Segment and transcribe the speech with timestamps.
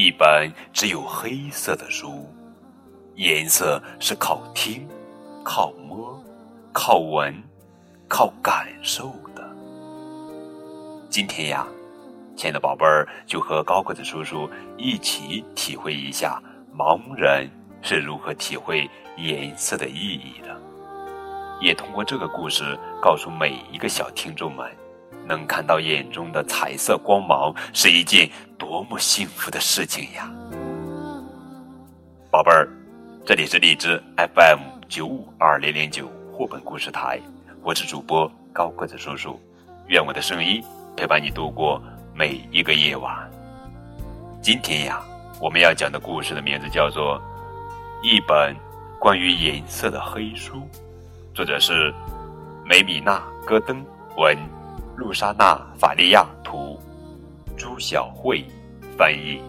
[0.00, 2.26] 一本只有黑色的书。
[3.16, 4.88] 颜色是靠听、
[5.44, 6.18] 靠摸、
[6.72, 7.34] 靠闻、
[8.08, 9.46] 靠感受的。
[11.10, 11.66] 今天呀，
[12.34, 16.42] 亲爱的宝贝儿，就和高个子叔叔一起体会一下
[16.74, 17.46] 盲人
[17.82, 18.88] 是如何体会
[19.18, 20.58] 颜色的意义的。
[21.60, 24.66] 也通过这个故事，告诉每一个小听众们，
[25.30, 30.28] 能看到眼中的彩色光芒是一件多么幸福的事情呀！
[32.32, 32.68] 宝贝儿，
[33.24, 34.58] 这里是荔枝 FM
[34.88, 37.20] 九五二零零九绘本故事台，
[37.62, 39.40] 我是主播高个子叔叔，
[39.86, 40.60] 愿我的声音
[40.96, 41.80] 陪伴你度过
[42.12, 43.30] 每一个夜晚。
[44.42, 45.00] 今天呀，
[45.40, 47.16] 我们要讲的故事的名字叫做
[48.02, 48.52] 《一本
[48.98, 50.56] 关于颜色的黑书》。
[51.32, 51.94] 作者是
[52.64, 53.80] 梅米娜·戈登
[54.16, 54.36] 文，
[55.00, 56.78] 露莎娜·法利亚图，
[57.56, 58.44] 朱晓慧
[58.98, 59.40] 翻译。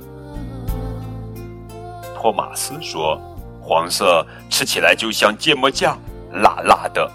[2.15, 3.19] 托马斯说
[3.61, 5.99] ：“黄色吃起来就像芥末酱，
[6.31, 7.05] 辣辣的；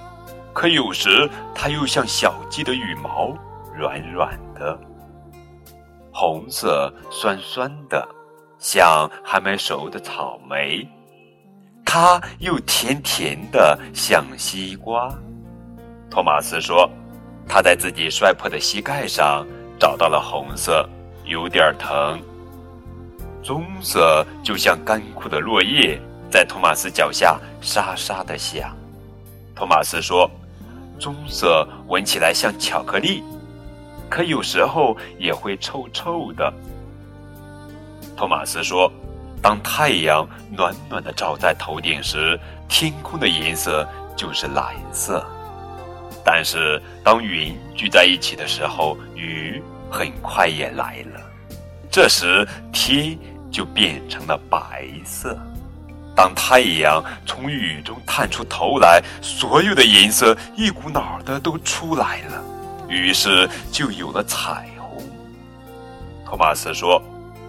[0.53, 3.34] 可有时它又像小鸡的羽毛，
[3.75, 4.78] 软软的。
[6.12, 8.06] 红色酸酸的，
[8.59, 10.87] 像还没熟的草莓。”
[11.87, 15.09] 它又甜甜的像西瓜，
[16.11, 16.87] 托马斯说
[17.48, 19.47] ：“他在自己摔破的膝盖上
[19.78, 20.89] 找到了红色，
[21.25, 22.20] 有点疼。
[23.42, 28.77] 棕色就像干枯的落叶，在托马斯脚下沙沙的响。”
[29.55, 30.30] 托马斯说
[30.98, 33.22] ：“棕色闻起来像巧克力，
[34.10, 36.53] 可有时候也会臭臭的。”
[38.16, 38.92] 托马斯说。
[39.42, 45.25] 当太阳暖暖的照在头顶时，天空的颜色就是蓝色。
[46.28, 51.20] 但是当云聚在一起的时候，雨很快也来了。
[51.88, 53.16] 这时天
[53.48, 55.38] 就变成了白色。
[56.16, 62.42] 当太阳从雨中探出头来，所有的颜色一股脑的都出来了，
[62.88, 65.00] 于是就有了彩虹。
[66.25, 67.00] 托马斯说。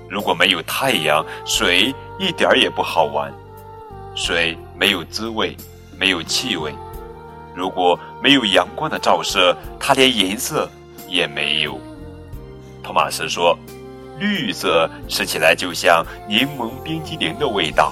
[0.09, 3.29] 如果没有太阳，水一点儿也不好玩。
[4.16, 5.53] 水没有滋味，
[5.99, 6.73] 没有气味。
[7.57, 10.69] 如果没有阳光的照射，它连颜色
[11.07, 11.79] 也没有。
[12.84, 13.57] 托马斯说
[14.19, 17.91] ：“绿色吃起来就像柠檬冰激凌的味道，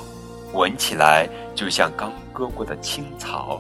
[0.54, 3.60] 闻起来就像刚割过的青草。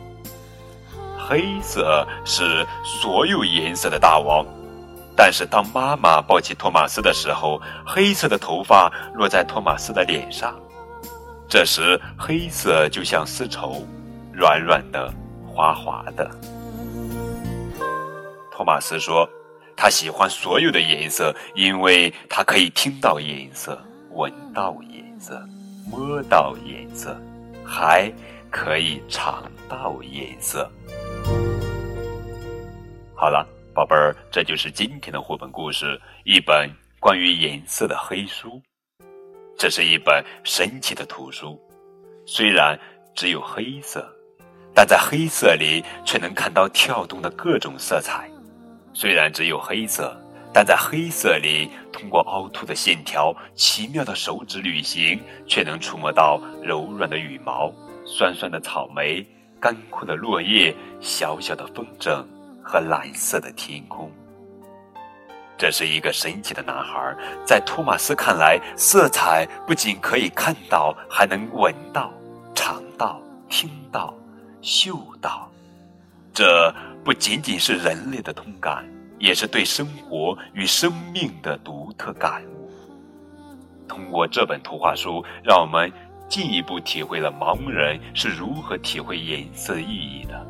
[1.17, 4.45] 黑色是所有颜色的大王。”
[5.17, 10.53] 但是，当妈妈抱起托马斯的时候，黑色的头发落在托马斯的脸上。
[11.47, 13.87] 这时，黑色就像丝绸，
[14.33, 15.13] 软软的，
[15.55, 16.29] 滑滑的。
[18.51, 19.25] 托马斯说
[19.75, 25.41] ：“他喜欢所有的颜色，因为他可以听到颜色，闻到颜色，
[25.89, 27.17] 摸到颜色，
[27.65, 28.11] 还
[28.51, 30.69] 可以尝到颜色。”
[33.15, 33.47] 好了。
[33.73, 38.61] 宝贝儿，这就是今天的绘本故事，一本关于颜色的黑书。
[39.57, 41.59] 这是一本神奇的图书，
[42.25, 42.79] 虽然
[43.13, 44.09] 只有黑色，
[44.75, 48.29] 但在黑色里却能看到跳动的各种色彩。
[48.93, 50.15] 虽然只有黑色，
[50.53, 57.73] 但在黑色里，通过凹凸的线条、奇妙的手指旅行，却能触摸到柔软的羽毛、
[58.05, 59.25] 酸酸的草莓、
[59.59, 62.23] 干枯的落叶、小小的风筝。
[62.67, 64.11] 和蓝色的天空。
[65.55, 67.15] 这是一个神奇的男孩，
[67.45, 72.11] 在托马斯看来，色彩不仅可以看到，还能闻到、
[72.55, 74.11] 尝到、听到、
[74.65, 75.47] 嗅到。
[76.33, 78.83] 这不仅仅是人类的通感，
[79.19, 82.69] 也是对生活与生命的独特感悟。
[83.87, 85.89] 通过这本图画书，让我们
[86.27, 90.45] 进一步体会了盲人是如何体会颜色意义的。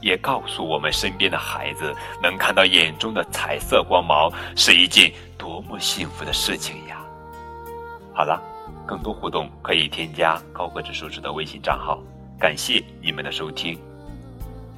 [0.00, 7.04] 也告诉我们身边的孩子，能看到眼中的彩色光芒是一件多么幸福的事情呀！
[8.14, 8.42] 好了，
[8.86, 12.02] 更多互动可以添加高个子叔叔的微信账号。
[12.38, 13.78] 感谢你们的收听，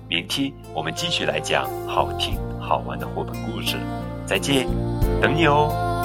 [0.09, 3.77] 明天我们继续来讲好听好玩的绘本故事。
[4.27, 4.67] 再见，
[5.21, 5.96] 等你哦。